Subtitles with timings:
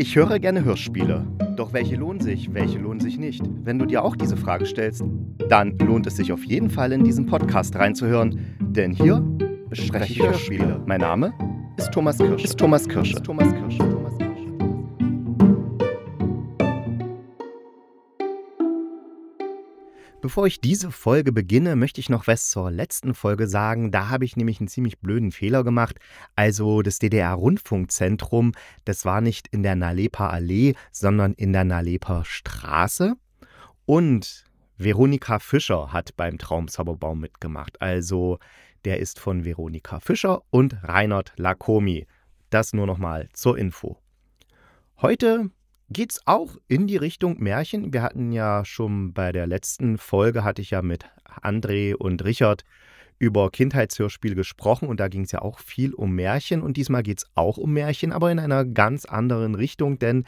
[0.00, 1.26] Ich höre gerne Hörspiele.
[1.56, 3.42] Doch welche lohnen sich, welche lohnen sich nicht?
[3.64, 5.02] Wenn du dir auch diese Frage stellst,
[5.48, 9.20] dann lohnt es sich auf jeden Fall in diesen Podcast reinzuhören, denn hier
[9.68, 10.80] bespreche ich Hörspiele.
[10.86, 11.32] Mein Name
[11.76, 12.44] ist Thomas Kirsch.
[12.44, 13.12] Ist Thomas Kirsch.
[13.12, 13.97] Ist Thomas Kirsch.
[20.28, 23.90] Bevor ich diese Folge beginne, möchte ich noch was zur letzten Folge sagen.
[23.90, 25.98] Da habe ich nämlich einen ziemlich blöden Fehler gemacht.
[26.36, 28.52] Also das DDR-Rundfunkzentrum,
[28.84, 33.14] das war nicht in der Nalepa Allee, sondern in der Nalepa Straße.
[33.86, 34.44] Und
[34.76, 37.80] Veronika Fischer hat beim Traumzauberbaum mitgemacht.
[37.80, 38.38] Also
[38.84, 42.06] der ist von Veronika Fischer und Reinhard Lakomi.
[42.50, 43.96] Das nur nochmal zur Info.
[45.00, 45.48] Heute
[45.90, 47.92] geht es auch in die Richtung Märchen.
[47.92, 51.06] Wir hatten ja schon bei der letzten Folge, hatte ich ja mit
[51.42, 52.64] André und Richard
[53.18, 57.18] über Kindheitshörspiele gesprochen und da ging es ja auch viel um Märchen und diesmal geht
[57.18, 60.24] es auch um Märchen, aber in einer ganz anderen Richtung, denn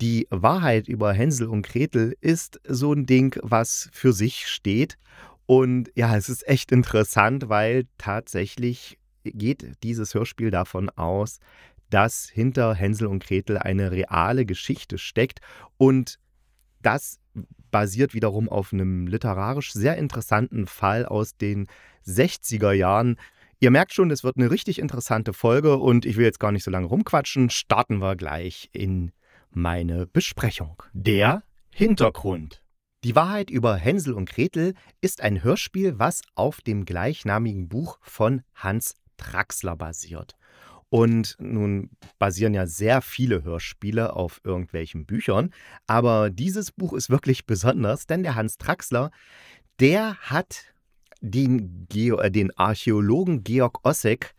[0.00, 4.98] die Wahrheit über Hänsel und Gretel ist so ein Ding, was für sich steht.
[5.46, 11.38] Und ja, es ist echt interessant, weil tatsächlich geht dieses Hörspiel davon aus,
[11.94, 15.38] dass hinter Hänsel und Gretel eine reale Geschichte steckt
[15.76, 16.18] und
[16.82, 17.20] das
[17.70, 21.68] basiert wiederum auf einem literarisch sehr interessanten Fall aus den
[22.04, 23.16] 60er Jahren.
[23.60, 26.64] Ihr merkt schon, es wird eine richtig interessante Folge und ich will jetzt gar nicht
[26.64, 27.48] so lange rumquatschen.
[27.48, 29.12] Starten wir gleich in
[29.52, 30.82] meine Besprechung.
[30.92, 32.60] Der Hintergrund.
[33.04, 38.42] Die Wahrheit über Hänsel und Gretel ist ein Hörspiel, was auf dem gleichnamigen Buch von
[38.56, 40.34] Hans Traxler basiert.
[40.94, 45.50] Und nun basieren ja sehr viele Hörspiele auf irgendwelchen Büchern.
[45.88, 49.10] Aber dieses Buch ist wirklich besonders, denn der Hans Traxler,
[49.80, 50.72] der hat
[51.20, 54.36] den, Geo, äh, den Archäologen Georg Ossek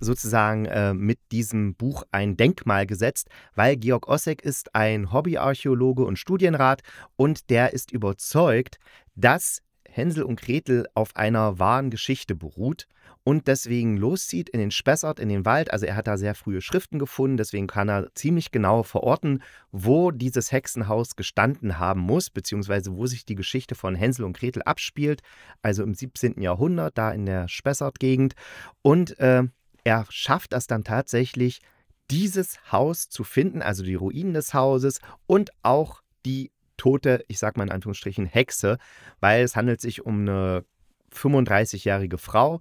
[0.00, 6.18] sozusagen äh, mit diesem Buch ein Denkmal gesetzt, weil Georg Ossek ist ein Hobbyarchäologe und
[6.18, 6.82] Studienrat
[7.14, 8.78] und der ist überzeugt,
[9.14, 12.86] dass Hänsel und Gretel auf einer wahren Geschichte beruht
[13.24, 15.70] und deswegen loszieht in den Spessart, in den Wald.
[15.72, 20.10] Also er hat da sehr frühe Schriften gefunden, deswegen kann er ziemlich genau verorten, wo
[20.10, 25.22] dieses Hexenhaus gestanden haben muss, beziehungsweise wo sich die Geschichte von Hänsel und Gretel abspielt,
[25.60, 26.40] also im 17.
[26.40, 28.34] Jahrhundert, da in der Spessart-Gegend.
[28.82, 29.44] Und äh,
[29.84, 31.60] er schafft das dann tatsächlich,
[32.10, 37.56] dieses Haus zu finden, also die Ruinen des Hauses und auch die tote, ich sag
[37.56, 38.78] mal in Anführungsstrichen, Hexe,
[39.20, 40.64] weil es handelt sich um eine
[41.14, 42.60] 35-jährige Frau,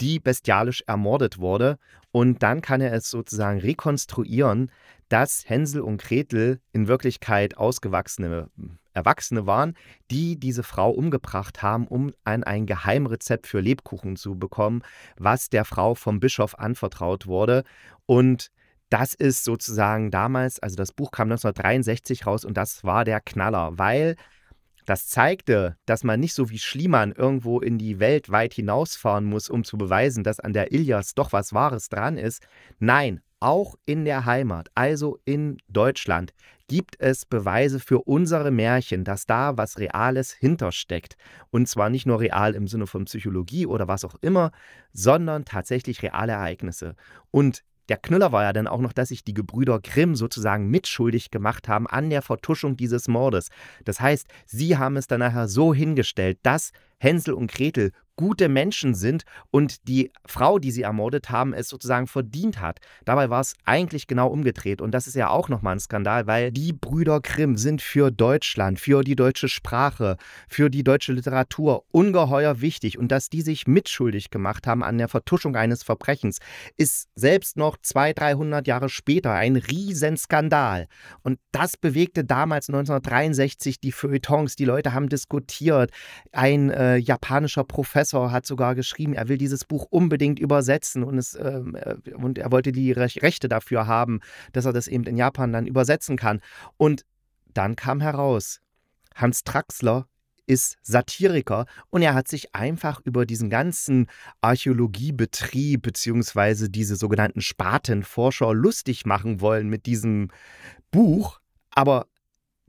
[0.00, 1.78] die bestialisch ermordet wurde.
[2.10, 4.70] Und dann kann er es sozusagen rekonstruieren,
[5.08, 8.48] dass Hänsel und Gretel in Wirklichkeit ausgewachsene
[8.94, 9.74] Erwachsene waren,
[10.10, 14.82] die diese Frau umgebracht haben, um ein, ein Geheimrezept für Lebkuchen zu bekommen,
[15.16, 17.64] was der Frau vom Bischof anvertraut wurde.
[18.06, 18.50] Und
[18.92, 23.78] das ist sozusagen damals, also das Buch kam 1963 raus und das war der Knaller,
[23.78, 24.16] weil
[24.84, 29.48] das zeigte, dass man nicht so wie Schliemann irgendwo in die Welt weit hinausfahren muss,
[29.48, 32.46] um zu beweisen, dass an der Ilias doch was Wahres dran ist.
[32.80, 36.34] Nein, auch in der Heimat, also in Deutschland,
[36.68, 41.16] gibt es Beweise für unsere Märchen, dass da was Reales hintersteckt.
[41.50, 44.52] Und zwar nicht nur real im Sinne von Psychologie oder was auch immer,
[44.92, 46.94] sondern tatsächlich reale Ereignisse.
[47.30, 51.30] Und der Knüller war ja dann auch noch, dass sich die Gebrüder Grimm sozusagen mitschuldig
[51.30, 53.50] gemacht haben an der Vertuschung dieses Mordes.
[53.84, 56.72] Das heißt, sie haben es dann nachher so hingestellt, dass
[57.02, 62.06] Hänsel und Gretel gute Menschen sind und die Frau, die sie ermordet haben, es sozusagen
[62.06, 62.78] verdient hat.
[63.04, 64.80] Dabei war es eigentlich genau umgedreht.
[64.80, 68.78] Und das ist ja auch nochmal ein Skandal, weil die Brüder Grimm sind für Deutschland,
[68.78, 70.16] für die deutsche Sprache,
[70.48, 72.98] für die deutsche Literatur ungeheuer wichtig.
[72.98, 76.38] Und dass die sich mitschuldig gemacht haben an der Vertuschung eines Verbrechens,
[76.76, 80.86] ist selbst noch 200, 300 Jahre später ein Riesenskandal.
[81.22, 84.56] Und das bewegte damals 1963 die Feuilletons.
[84.56, 85.90] Die Leute haben diskutiert.
[86.32, 91.34] Ein äh, japanischer Professor hat sogar geschrieben, er will dieses Buch unbedingt übersetzen und, es,
[91.34, 94.20] ähm, äh, und er wollte die Rechte dafür haben,
[94.52, 96.40] dass er das eben in Japan dann übersetzen kann.
[96.76, 97.04] Und
[97.54, 98.60] dann kam heraus,
[99.14, 100.06] Hans Traxler
[100.46, 104.06] ist Satiriker und er hat sich einfach über diesen ganzen
[104.40, 110.30] Archäologiebetrieb beziehungsweise diese sogenannten Spatenforscher lustig machen wollen mit diesem
[110.90, 111.40] Buch.
[111.70, 112.06] Aber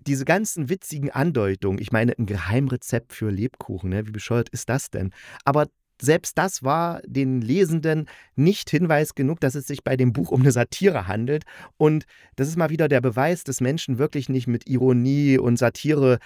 [0.07, 4.07] diese ganzen witzigen Andeutungen, ich meine, ein Geheimrezept für Lebkuchen, ne?
[4.07, 5.11] wie bescheuert ist das denn?
[5.45, 5.67] Aber
[6.01, 10.41] selbst das war den Lesenden nicht Hinweis genug, dass es sich bei dem Buch um
[10.41, 11.43] eine Satire handelt.
[11.77, 12.05] Und
[12.35, 16.19] das ist mal wieder der Beweis, dass Menschen wirklich nicht mit Ironie und Satire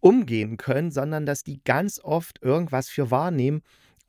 [0.00, 3.62] umgehen können, sondern dass die ganz oft irgendwas für wahrnehmen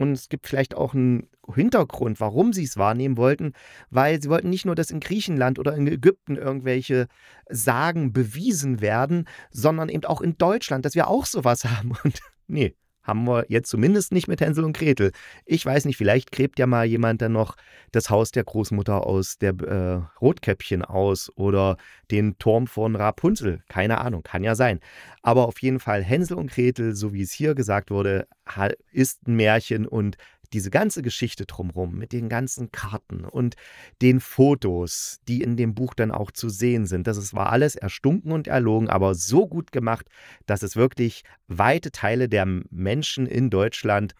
[0.03, 3.53] Und es gibt vielleicht auch einen Hintergrund, warum sie es wahrnehmen wollten,
[3.89, 7.07] weil sie wollten nicht nur, dass in Griechenland oder in Ägypten irgendwelche
[7.49, 11.93] Sagen bewiesen werden, sondern eben auch in Deutschland, dass wir auch sowas haben.
[12.03, 15.11] Und nee, haben wir jetzt zumindest nicht mit Hänsel und Gretel.
[15.45, 17.55] Ich weiß nicht, vielleicht gräbt ja mal jemand dann noch
[17.91, 21.77] das Haus der Großmutter aus der äh, Rotkäppchen aus oder
[22.11, 23.61] den Turm von Rapunzel.
[23.67, 24.79] Keine Ahnung, kann ja sein.
[25.21, 28.27] Aber auf jeden Fall Hänsel und Gretel, so wie es hier gesagt wurde,
[28.91, 30.17] ist ein Märchen und
[30.53, 33.55] diese ganze Geschichte drumherum mit den ganzen Karten und
[34.01, 38.31] den Fotos, die in dem Buch dann auch zu sehen sind, das war alles erstunken
[38.31, 40.07] und erlogen, aber so gut gemacht,
[40.45, 44.15] dass es wirklich weite Teile der Menschen in Deutschland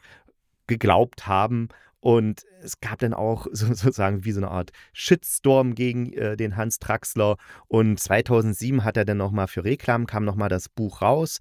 [0.67, 1.69] geglaubt haben
[2.03, 6.79] und es gab dann auch sozusagen wie so eine Art Shitstorm gegen äh, den Hans
[6.79, 7.37] Traxler.
[7.69, 11.39] Und 2007 hat er dann nochmal für Reklam, kam nochmal das Buch raus,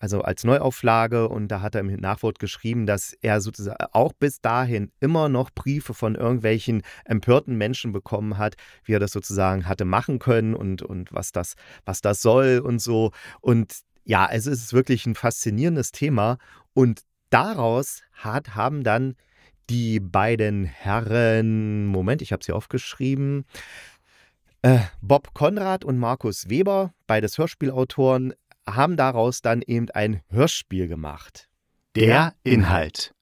[0.00, 1.30] also als Neuauflage.
[1.30, 5.48] Und da hat er im Nachwort geschrieben, dass er sozusagen auch bis dahin immer noch
[5.48, 10.82] Briefe von irgendwelchen empörten Menschen bekommen hat, wie er das sozusagen hatte machen können und,
[10.82, 11.54] und was, das,
[11.86, 13.12] was das soll und so.
[13.40, 16.36] Und ja, es ist wirklich ein faszinierendes Thema.
[16.74, 17.00] Und
[17.30, 19.14] daraus hat, haben dann
[19.72, 23.46] die beiden Herren, Moment, ich habe sie aufgeschrieben,
[24.60, 28.34] äh, Bob Konrad und Markus Weber, beides Hörspielautoren,
[28.68, 31.48] haben daraus dann eben ein Hörspiel gemacht.
[31.96, 33.14] Der Inhalt.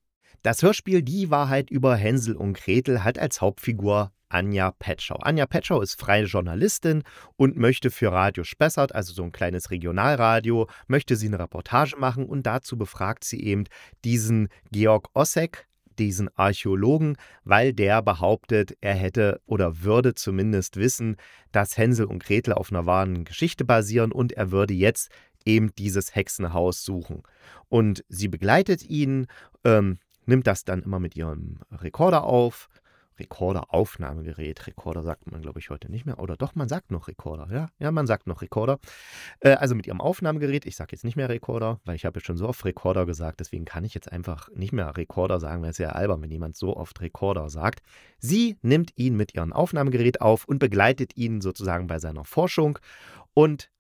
[0.43, 5.17] Das Hörspiel Die Wahrheit über Hänsel und Gretel hat als Hauptfigur Anja Petschau.
[5.17, 7.05] Anja Petschau ist freie Journalistin
[7.37, 12.27] und möchte für Radio Spessart, also so ein kleines Regionalradio, möchte sie eine Reportage machen
[12.27, 13.65] und dazu befragt sie eben
[14.05, 15.69] diesen Georg Ossek,
[16.01, 21.17] diesen Archäologen, weil der behauptet, er hätte oder würde zumindest wissen,
[21.53, 25.11] dass Hänsel und Gretel auf einer wahren Geschichte basieren und er würde jetzt
[25.45, 27.23] eben dieses Hexenhaus suchen.
[27.69, 29.27] Und sie begleitet ihn,
[29.65, 32.69] ähm, nimmt das dann immer mit ihrem Rekorder auf
[33.19, 34.67] Rekorder-Aufnahmegerät.
[34.67, 36.19] Rekorder sagt man, glaube ich, heute nicht mehr.
[36.19, 37.49] Oder doch, man sagt noch Rekorder.
[37.53, 38.79] Ja, ja man sagt noch Rekorder.
[39.41, 40.67] Äh, also mit ihrem Aufnahmegerät.
[40.67, 43.41] Ich sage jetzt nicht mehr Rekorder, weil ich habe ja schon so oft Rekorder gesagt.
[43.41, 46.57] Deswegen kann ich jetzt einfach nicht mehr Rekorder sagen, weil es ja albern, wenn jemand
[46.57, 47.81] so oft Rekorder sagt.
[48.19, 52.79] Sie nimmt ihn mit ihrem Aufnahmegerät auf und begleitet ihn sozusagen bei seiner Forschung.
[53.35, 53.71] Und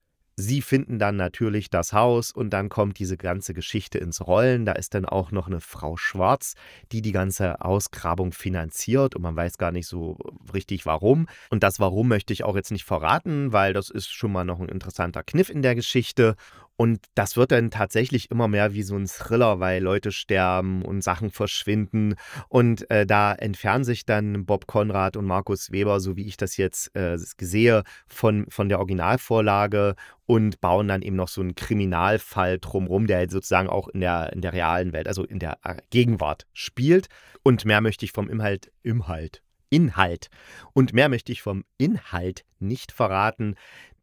[0.41, 4.65] Sie finden dann natürlich das Haus und dann kommt diese ganze Geschichte ins Rollen.
[4.65, 6.55] Da ist dann auch noch eine Frau Schwarz,
[6.93, 10.17] die die ganze Ausgrabung finanziert und man weiß gar nicht so
[10.55, 11.29] richtig warum.
[11.51, 14.61] Und das Warum möchte ich auch jetzt nicht verraten, weil das ist schon mal noch
[14.61, 16.37] ein interessanter Kniff in der Geschichte.
[16.81, 21.05] Und das wird dann tatsächlich immer mehr wie so ein Thriller, weil Leute sterben und
[21.05, 22.15] Sachen verschwinden.
[22.49, 26.57] Und äh, da entfernen sich dann Bob Konrad und Markus Weber, so wie ich das
[26.57, 29.95] jetzt äh, sehe, von, von der Originalvorlage
[30.25, 34.33] und bauen dann eben noch so einen Kriminalfall drumherum, der halt sozusagen auch in der,
[34.33, 37.09] in der realen Welt, also in der äh, Gegenwart spielt.
[37.43, 40.31] Und mehr möchte ich vom Inhalt, Inhalt, Inhalt.
[40.73, 43.57] Und mehr möchte ich vom Inhalt nicht verraten,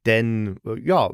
[0.06, 1.10] denn äh, ja,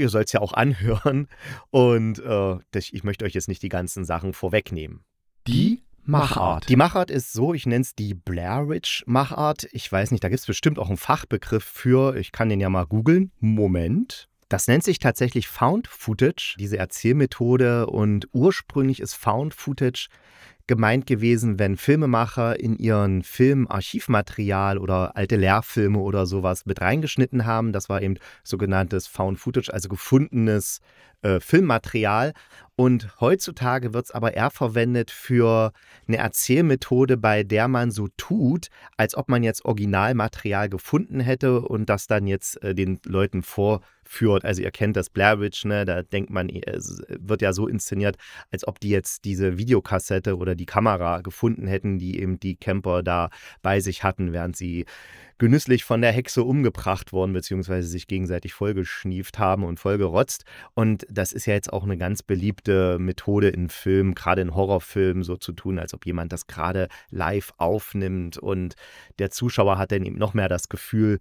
[0.00, 1.28] ihr sollt es ja auch anhören
[1.70, 5.04] und äh, ich möchte euch jetzt nicht die ganzen Sachen vorwegnehmen.
[5.46, 6.68] Die Machart.
[6.68, 9.68] Die Machart ist so, ich nenne es die Blair Witch Machart.
[9.72, 12.16] Ich weiß nicht, da gibt es bestimmt auch einen Fachbegriff für.
[12.16, 13.30] Ich kann den ja mal googeln.
[13.38, 14.28] Moment.
[14.48, 17.86] Das nennt sich tatsächlich Found Footage, diese Erzählmethode.
[17.86, 20.08] Und ursprünglich ist Found Footage
[20.70, 27.44] gemeint gewesen, wenn Filmemacher in ihren Filmen Archivmaterial oder alte Lehrfilme oder sowas mit reingeschnitten
[27.44, 27.72] haben.
[27.72, 30.80] Das war eben sogenanntes Found Footage, also gefundenes
[31.22, 32.32] äh, Filmmaterial.
[32.76, 35.72] Und heutzutage wird es aber eher verwendet für
[36.08, 41.90] eine Erzählmethode, bei der man so tut, als ob man jetzt Originalmaterial gefunden hätte und
[41.90, 44.44] das dann jetzt äh, den Leuten vor führt.
[44.44, 45.84] Also ihr kennt das Blair Witch, ne?
[45.84, 48.16] da denkt man, es wird ja so inszeniert,
[48.50, 53.02] als ob die jetzt diese Videokassette oder die Kamera gefunden hätten, die eben die Camper
[53.02, 53.30] da
[53.62, 54.86] bei sich hatten, während sie
[55.38, 60.44] genüsslich von der Hexe umgebracht worden, beziehungsweise sich gegenseitig vollgeschnieft haben und vollgerotzt.
[60.74, 65.22] Und das ist ja jetzt auch eine ganz beliebte Methode in Filmen, gerade in Horrorfilmen,
[65.22, 68.74] so zu tun, als ob jemand das gerade live aufnimmt und
[69.18, 71.18] der Zuschauer hat dann eben noch mehr das Gefühl,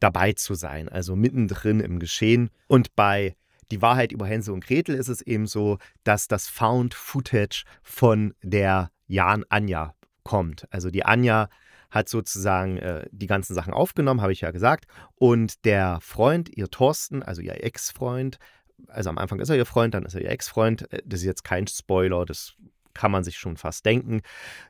[0.00, 2.50] dabei zu sein, also mittendrin im Geschehen.
[2.66, 3.36] Und bei
[3.72, 8.32] Die Wahrheit über Hänsel und Gretel ist es eben so, dass das Found Footage von
[8.42, 10.68] der Jan Anja kommt.
[10.70, 11.48] Also die Anja
[11.90, 14.86] hat sozusagen äh, die ganzen Sachen aufgenommen, habe ich ja gesagt.
[15.16, 18.38] Und der Freund, ihr Thorsten, also ihr Ex-Freund,
[18.88, 20.90] also am Anfang ist er ihr Freund, dann ist er ihr Ex-Freund.
[20.92, 22.54] Äh, das ist jetzt kein Spoiler, das
[22.96, 24.22] kann man sich schon fast denken.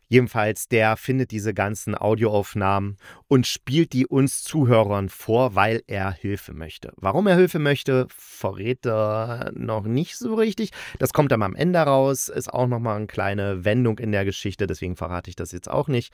[0.08, 6.52] Jedenfalls, der findet diese ganzen Audioaufnahmen und spielt die uns Zuhörern vor, weil er Hilfe
[6.52, 6.92] möchte.
[6.96, 10.70] Warum er Hilfe möchte, verrät er noch nicht so richtig.
[10.98, 14.66] Das kommt dann am Ende raus, ist auch nochmal eine kleine Wendung in der Geschichte,
[14.66, 16.12] deswegen verrate ich das jetzt auch nicht.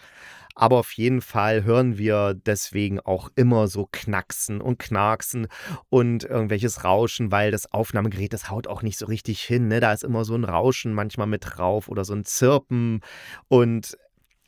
[0.54, 5.48] Aber auf jeden Fall hören wir deswegen auch immer so Knacksen und Knarksen
[5.88, 9.68] und irgendwelches Rauschen, weil das Aufnahmegerät, das haut auch nicht so richtig hin.
[9.68, 9.80] Ne?
[9.80, 13.00] Da ist immer so ein Rauschen manchmal mit drauf oder so ein Zirpen.
[13.48, 13.96] Und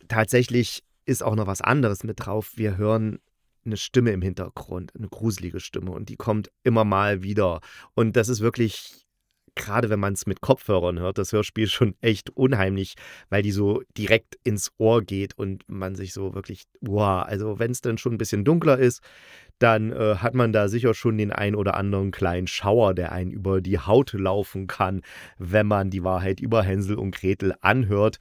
[0.09, 2.53] tatsächlich ist auch noch was anderes mit drauf.
[2.57, 3.19] Wir hören
[3.65, 7.61] eine Stimme im Hintergrund, eine gruselige Stimme und die kommt immer mal wieder.
[7.95, 9.04] Und das ist wirklich
[9.55, 12.95] gerade wenn man es mit Kopfhörern hört, das Hörspiel schon echt unheimlich,
[13.31, 17.71] weil die so direkt ins Ohr geht und man sich so wirklich, wow, also wenn
[17.71, 19.03] es dann schon ein bisschen dunkler ist,
[19.59, 23.31] dann äh, hat man da sicher schon den ein oder anderen kleinen Schauer, der einen
[23.31, 25.03] über die Haut laufen kann,
[25.39, 28.19] wenn man die Wahrheit über Hänsel und Gretel anhört.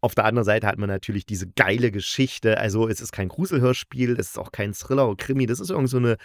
[0.00, 2.58] Auf der anderen Seite hat man natürlich diese geile Geschichte.
[2.58, 5.90] Also es ist kein Gruselhörspiel, es ist auch kein Thriller oder Krimi, das ist irgendwie
[5.90, 6.16] so eine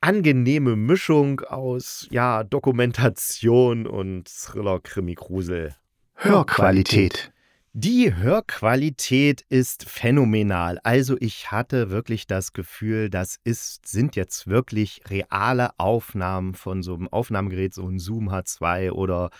[0.00, 5.74] angenehme Mischung aus ja, Dokumentation und Thriller, Krimi, Grusel.
[6.14, 7.32] Hörqualität.
[7.74, 10.80] Die Hörqualität ist phänomenal.
[10.82, 16.94] Also ich hatte wirklich das Gefühl, das ist, sind jetzt wirklich reale Aufnahmen von so
[16.94, 19.30] einem Aufnahmegerät, so ein Zoom H2 oder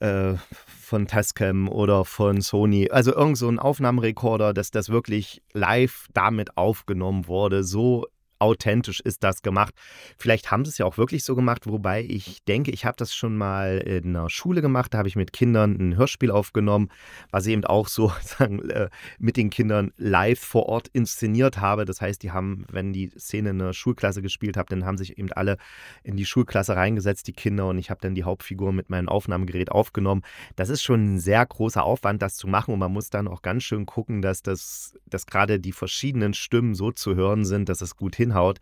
[0.00, 0.34] äh,
[0.66, 2.88] von Tascam oder von Sony.
[2.90, 7.62] Also irgend so ein Aufnahmerekorder, dass das wirklich live damit aufgenommen wurde.
[7.62, 8.06] So
[8.38, 9.74] authentisch ist das gemacht.
[10.18, 13.14] Vielleicht haben sie es ja auch wirklich so gemacht, wobei ich denke, ich habe das
[13.14, 16.88] schon mal in einer Schule gemacht, da habe ich mit Kindern ein Hörspiel aufgenommen,
[17.30, 18.88] was ich eben auch so sagen, äh,
[19.18, 21.84] mit den Kindern live vor Ort inszeniert habe.
[21.84, 25.18] Das heißt, die haben, wenn die Szene in einer Schulklasse gespielt habe, dann haben sich
[25.18, 25.56] eben alle
[26.02, 29.70] in die Schulklasse reingesetzt, die Kinder, und ich habe dann die Hauptfigur mit meinem Aufnahmegerät
[29.72, 30.22] aufgenommen.
[30.56, 33.42] Das ist schon ein sehr großer Aufwand, das zu machen und man muss dann auch
[33.42, 37.80] ganz schön gucken, dass das, dass gerade die verschiedenen Stimmen so zu hören sind, dass
[37.80, 38.58] es gut hinhaut hinhaut.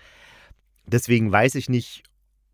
[0.87, 2.03] Deswegen weiß ich nicht,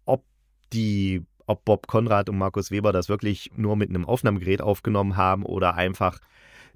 [0.05, 0.25] ob
[0.73, 5.45] die, ob Bob Konrad und Markus Weber das wirklich nur mit einem Aufnahmegerät aufgenommen haben
[5.45, 6.19] oder einfach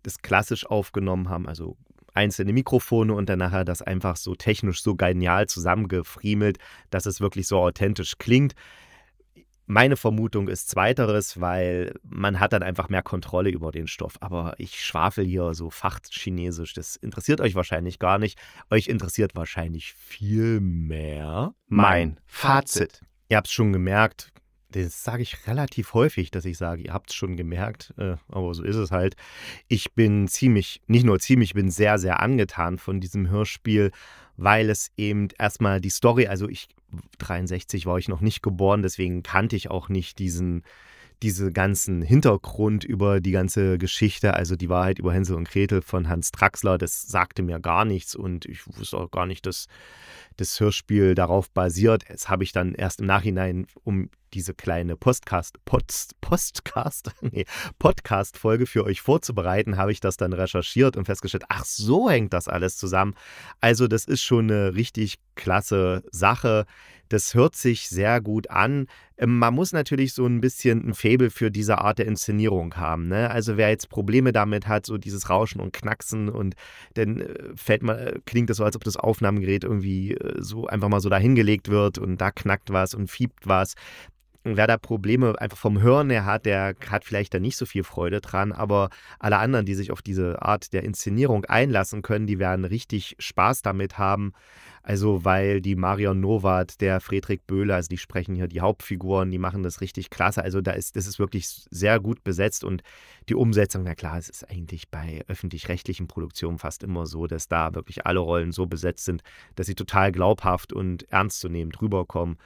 [0.02, 1.76] das klassisch aufgenommen haben, also
[2.12, 6.58] einzelne Mikrofone und dann nachher das einfach so technisch so genial zusammengefriemelt,
[6.90, 8.54] dass es wirklich so authentisch klingt.
[9.66, 14.16] Meine Vermutung ist zweiteres, weil man hat dann einfach mehr Kontrolle über den Stoff.
[14.20, 16.74] Aber ich schwafel hier so Fachchinesisch.
[16.74, 18.38] Das interessiert euch wahrscheinlich gar nicht.
[18.70, 23.00] Euch interessiert wahrscheinlich viel mehr mein Fazit.
[23.28, 24.32] Ihr habt es schon gemerkt,
[24.74, 28.54] das sage ich relativ häufig, dass ich sage, ihr habt es schon gemerkt, äh, aber
[28.54, 29.16] so ist es halt.
[29.68, 33.92] Ich bin ziemlich, nicht nur ziemlich, ich bin sehr, sehr angetan von diesem Hörspiel,
[34.36, 36.68] weil es eben erstmal die Story, also ich
[37.18, 40.62] 63 war ich noch nicht geboren, deswegen kannte ich auch nicht diesen,
[41.22, 46.08] diese ganzen Hintergrund über die ganze Geschichte, also die Wahrheit über Hänsel und Gretel von
[46.08, 49.66] Hans Traxler, das sagte mir gar nichts und ich wusste auch gar nicht, dass
[50.36, 52.04] das Hörspiel darauf basiert.
[52.08, 57.44] Das habe ich dann erst im Nachhinein, um diese kleine Postcast, Post, Postcast, nee,
[57.78, 62.48] Podcast-Folge für euch vorzubereiten, habe ich das dann recherchiert und festgestellt, ach, so hängt das
[62.48, 63.14] alles zusammen.
[63.60, 66.66] Also, das ist schon eine richtig klasse Sache.
[67.14, 68.88] Das hört sich sehr gut an.
[69.18, 73.06] Ähm, man muss natürlich so ein bisschen ein Faible für diese Art der Inszenierung haben.
[73.06, 73.30] Ne?
[73.30, 76.56] Also wer jetzt Probleme damit hat, so dieses Rauschen und Knacksen und
[76.94, 80.66] dann äh, fällt man, äh, klingt das so, als ob das Aufnahmegerät irgendwie äh, so
[80.66, 83.74] einfach mal so dahingelegt wird und da knackt was und fiebt was.
[84.42, 87.84] Wer da Probleme einfach vom Hören her hat, der hat vielleicht da nicht so viel
[87.84, 88.90] Freude dran, aber
[89.20, 93.62] alle anderen, die sich auf diese Art der Inszenierung einlassen können, die werden richtig Spaß
[93.62, 94.32] damit haben.
[94.86, 99.38] Also, weil die Marion Nowat, der Friedrich Böhler, also die sprechen hier die Hauptfiguren, die
[99.38, 100.44] machen das richtig klasse.
[100.44, 102.82] Also, da ist, das ist wirklich sehr gut besetzt und
[103.30, 107.74] die Umsetzung, na klar, es ist eigentlich bei öffentlich-rechtlichen Produktionen fast immer so, dass da
[107.74, 109.22] wirklich alle Rollen so besetzt sind,
[109.54, 112.36] dass sie total glaubhaft und ernstzunehmend rüberkommen.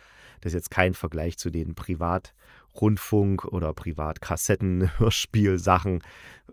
[0.40, 6.04] Das ist jetzt kein Vergleich zu den Privatrundfunk- oder Privatkassetten-Hörspielsachen,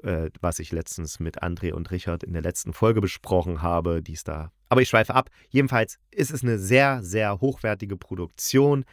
[0.06, 4.14] äh, was ich letztens mit André und Richard in der letzten Folge besprochen habe, die
[4.14, 4.52] es da.
[4.70, 5.30] Aber ich schweife ab.
[5.50, 8.86] Jedenfalls ist es eine sehr, sehr hochwertige Produktion,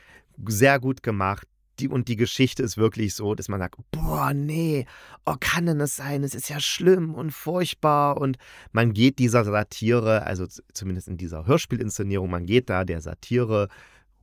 [0.46, 1.46] sehr gut gemacht.
[1.78, 4.86] Die, und die Geschichte ist wirklich so, dass man sagt, boah, nee,
[5.24, 6.22] oh, kann denn das sein?
[6.22, 8.18] Es ist ja schlimm und furchtbar.
[8.18, 8.36] Und
[8.72, 13.68] man geht dieser Satire, also zumindest in dieser Hörspielinszenierung, man geht da der Satire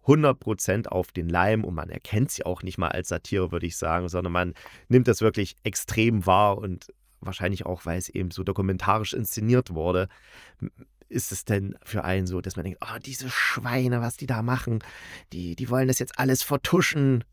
[0.10, 3.78] 100% auf den Leim und man erkennt sie auch nicht mal als Satire, würde ich
[3.78, 4.54] sagen, sondern man
[4.88, 6.88] nimmt das wirklich extrem wahr und
[7.22, 10.08] wahrscheinlich auch, weil es eben so dokumentarisch inszeniert wurde.
[11.10, 14.42] Ist es denn für einen so, dass man denkt, oh, diese Schweine, was die da
[14.42, 14.80] machen,
[15.34, 17.24] die, die wollen das jetzt alles vertuschen,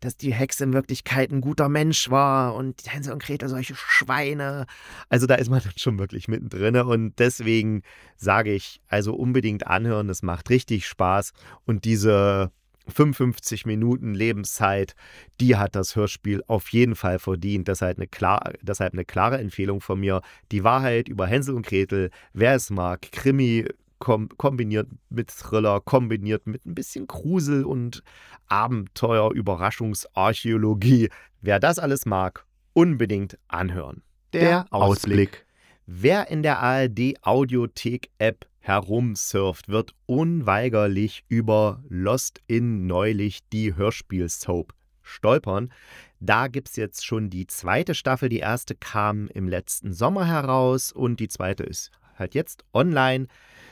[0.00, 4.66] dass die Hexe in Wirklichkeit ein guter Mensch war und Hänsel und Gretel solche Schweine.
[5.08, 7.82] Also da ist man dann schon wirklich mittendrin und deswegen
[8.16, 11.32] sage ich, also unbedingt anhören, das macht richtig Spaß
[11.64, 12.50] und diese
[12.88, 14.94] 55 Minuten Lebenszeit,
[15.40, 17.68] die hat das Hörspiel auf jeden Fall verdient.
[17.68, 20.22] Deshalb eine, klar, deshalb eine klare Empfehlung von mir.
[20.52, 23.66] Die Wahrheit über Hänsel und Gretel, wer es mag, Krimi
[23.98, 28.02] kom kombiniert mit Thriller, kombiniert mit ein bisschen Grusel und
[28.46, 31.08] Abenteuer, Überraschungsarchäologie.
[31.40, 34.02] Wer das alles mag, unbedingt anhören.
[34.32, 35.46] Der Ausblick.
[35.86, 44.72] Wer in der ARD Audiothek App herumsurft, wird unweigerlich über Lost in neulich die Hörspiel-Soap
[45.02, 45.72] stolpern.
[46.18, 48.28] Da gibt es jetzt schon die zweite Staffel.
[48.28, 53.28] Die erste kam im letzten Sommer heraus und die zweite ist halt jetzt online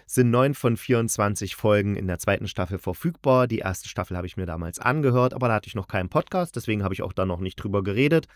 [0.06, 3.46] sind neun von 24 Folgen in der zweiten Staffel verfügbar.
[3.46, 6.56] Die erste Staffel habe ich mir damals angehört, aber da hatte ich noch keinen Podcast,
[6.56, 8.26] deswegen habe ich auch da noch nicht drüber geredet.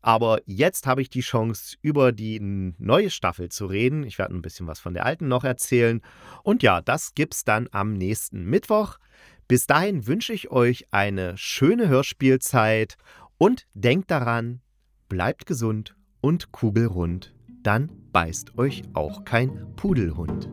[0.00, 4.04] Aber jetzt habe ich die Chance, über die neue Staffel zu reden.
[4.04, 6.00] Ich werde ein bisschen was von der alten noch erzählen.
[6.42, 8.98] Und ja, das gibt es dann am nächsten Mittwoch.
[9.46, 12.96] Bis dahin wünsche ich euch eine schöne Hörspielzeit
[13.36, 14.60] und denkt daran,
[15.08, 20.48] bleibt gesund und kugelrund, dann beißt euch auch kein Pudelhund.